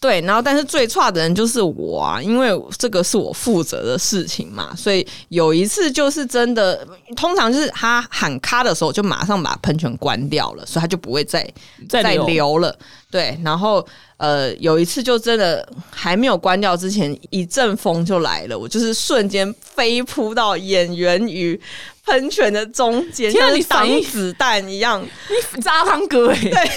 [0.00, 11.50] 对，然后但是最差的人就是我啊，因为这个是我负责的事情嘛，所以有一次就是真的，通常就是他喊卡的时候，就马上把喷泉关掉了，所以他就不会再
[11.88, 12.76] 再流了。
[13.10, 13.86] 对，然后
[14.16, 21.60] 呃，有一次就真的还没有关掉之前，一阵风就来了，我就是瞬间飞扑到演员与。
[22.06, 26.50] 喷泉的中间，像你挡子弹一样，你是阿汤哥哎，对。
[26.50, 26.70] 对呀，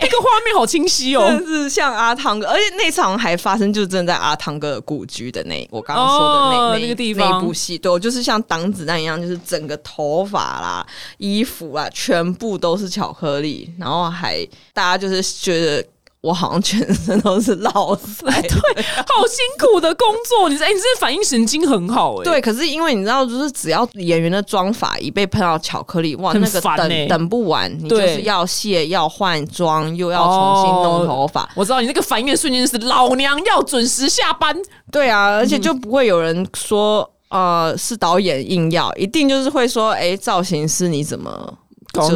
[0.00, 7.30] 那个画面好清晰哦，是像阿汤哥，而且那场还发生，就真的在阿汤哥的故居的那我刚刚说的那那个地方。
[7.30, 10.86] 那部戏，对，我就是像挡子弹一样，就是整个头发啦、
[11.18, 15.84] 衣服啊，全部都是巧克力，然后还大家就是觉得。
[16.22, 20.50] 我好像全身都是老塞， 对，好辛苦的工作。
[20.50, 22.24] 你哎，你这反应神经很好哎。
[22.24, 31.48] 对，可是因为你知道，就是只要演员的妆法一被喷到巧克力，哇，那个等等不完，你就是要卸、要换妆，又要重新弄头发。
[31.54, 34.54] 我知道你那个反应的瞬间是老娘要准时下班。
[34.92, 41.30] 对啊，而且就不会有人说呃是导演硬要，一定就是会说，哎，造型师你怎么
[41.92, 42.06] 搞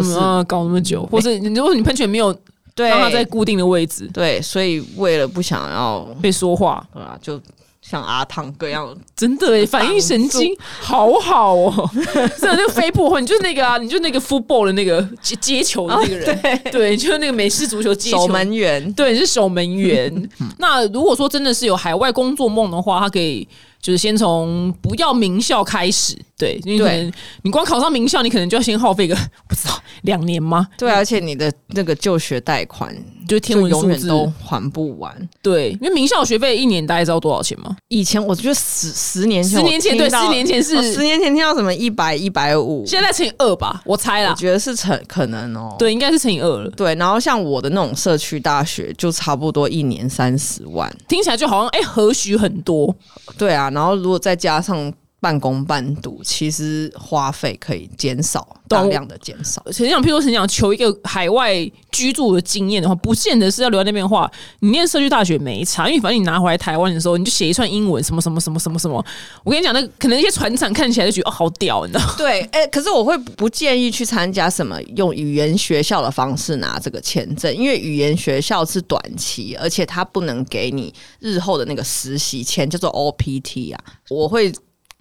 [0.46, 2.36] 搞那么久，或者如果你喷泉没有。
[2.74, 4.08] 对，让他在固定的位置。
[4.12, 7.40] 对，所以为了不想要被说话，对啊，就
[7.80, 11.90] 像阿汤哥一样，真的 反应神经好好哦。
[12.40, 20.30] 真的，那个飞破你就是那个啊，你就那个 football 的那个接接球的那个人，对，对，就是那个美式足球接守门员，对，你是守门员。
[20.58, 23.46] 那如果说真的是有海外工作梦的话，他可以。
[23.84, 27.12] 就是先从不要名校开始，对，因为
[27.42, 29.14] 你光考上名校，你可能就要先耗费个
[29.46, 30.66] 不知道两年吗？
[30.78, 32.96] 对，而且你的那个就学贷款
[33.28, 35.14] 就天文数字都还不完。
[35.42, 37.76] 对，因为名校学费一年大概知道多少钱吗？
[37.88, 46.70] 以前我觉得十十年前，十年前对，十年前是十年前听到什么一百一百五，现在乘以二吧，我猜啦，我觉得是乘可能哦，对，应该是乘以二了。
[46.70, 52.96] 对，然后像我的那种社区大学，就差不多一年三十万，听起来就好像哎，何许很多？
[53.36, 53.72] 对啊。
[53.74, 54.92] 然后，如果再加上
[55.24, 59.64] 半工半读，其实花费可以减少大量的减少。
[59.72, 61.54] 实际上，譬如说，你想求一个海外
[61.90, 69.02] 居住的经验的话，不见得是要留在那边的话，你念社区大学没差，因为反正你拿回来台湾的时候，你就写一串英文，什么什么什么什么什么。
[69.42, 72.04] 我跟你讲，那可能一些船长看起来就觉得哦，好屌，你知道？
[72.18, 83.80] 对，哎，可是我会不建议去参加什么用语言学校的方式拿这个签证，因为语言学校是短期，而且它不能给你日后的那个实习签，叫做 OPT 啊。
[84.10, 84.52] 我会。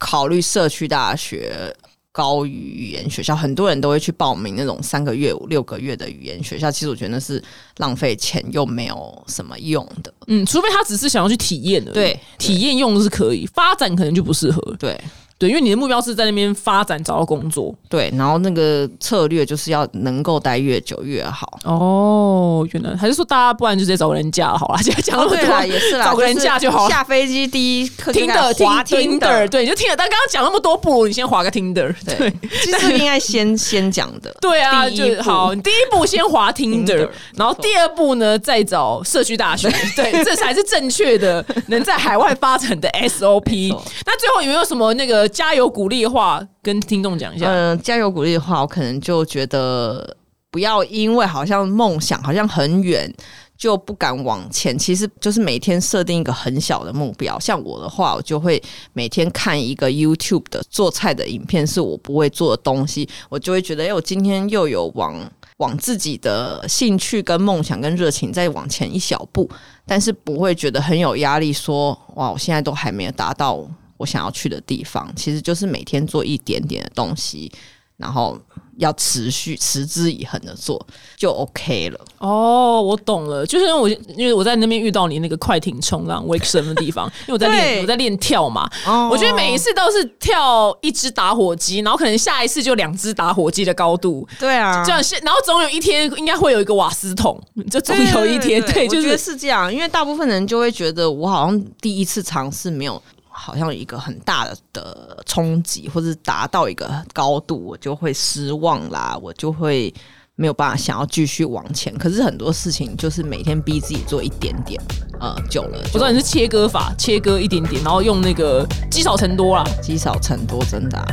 [0.04, 1.74] 考虑社区大学、
[2.12, 6.70] 高于语言学校，很多人都会去报名那种三个月、五六个月的语言学校。
[6.70, 7.42] 其实我觉得那是
[7.78, 10.14] 浪费钱又没有什么用的。
[10.28, 14.76] 嗯，除非他只是想要去体验的，对，体验用是可以，发展可能就不适合。
[14.78, 15.00] 对。
[15.44, 17.76] 对，因为你的目标是在那边发展，找到工作。
[17.90, 21.60] 对，然后那个策略就是要能够待越久越好。
[21.66, 26.88] 哦，原来还是说大家不然就直接找个人嫁好了，现 在讲那么多，也是啦找个人嫁就好。
[26.88, 29.96] 下飞机第一听的滑听的，对，你就听了。
[29.98, 31.94] 但刚刚讲那么多，不如你先划个听的。
[32.06, 32.34] 对，
[32.64, 34.34] 其实应该先先讲的。
[34.40, 35.54] 对啊，就好。
[35.56, 36.96] 第一步先滑听的，
[37.36, 39.70] 然后第二步呢再找社区大学。
[39.94, 43.70] 对，这才是正确的 能在海外发展的 SOP。
[44.06, 45.28] 那最后有没有什么那个？
[45.34, 47.48] 加油鼓励的话，跟听众讲一下。
[47.48, 50.16] 嗯，加油鼓励的话，我可能就觉得
[50.52, 53.12] 不要因为好像梦想好像很远
[53.58, 54.78] 就不敢往前。
[54.78, 57.40] 其实就是每天设定一个很小的目标。
[57.40, 58.62] 像我的话，我就会
[58.94, 65.16] 每天看一个 YouTube 的做菜的影片，是我不会做的东西，我就会觉得，哎，我今天又有往
[65.58, 69.50] 往自己的兴趣跟梦想跟热情再往前一小步，
[69.86, 71.54] 但是不会觉得很有压力。
[71.54, 73.66] 说哇，我现在都还没有达到。
[74.04, 77.50] 我想要去的地方，其实就是每天做一点点的东西，
[77.96, 78.38] 然后
[78.78, 80.86] 要持续持之以恒的做，
[81.16, 82.00] 就 OK 了。
[82.18, 94.28] 哦，我懂了，就是因为我因为我在那边遇到你那个快艇冲浪 wake surf 的地方，因为我在练我在练跳嘛，哦我觉得每一次都是跳一只打火机，然后可能下一次就两只打火机的高度。
[94.40, 97.40] 对啊这样是，然后总有一天应该会有一个瓦斯桶，
[97.70, 103.02] 就总有一天，对，就我觉得是是这样，因为大部分人就会觉得我好像第一次尝试没有。
[103.34, 109.94] 好像有一个很大的的冲击，或者达到一个高度，我就会失望啦，我就会
[110.36, 111.98] 没有办法想要继续往前。
[111.98, 114.82] 可是很多事情就是每天逼自己做一点点，
[115.20, 119.64] 呃，久了就我知道你是切割法，切割一点点，然后用那个积少成多啦。
[119.82, 121.06] 积少成多，真的、啊。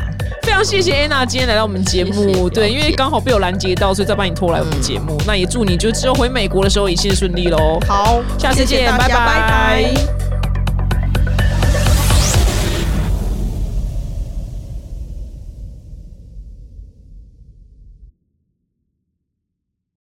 [0.43, 5.21] 非常谢谢安娜今天来到我们节谢目，谢对，因为刚好被我拦截到，所以再把你拖来我们节目。
[5.27, 7.79] 那也祝你就之后回美国的时候一切顺利喽。
[7.87, 10.30] 好，下次见拜拜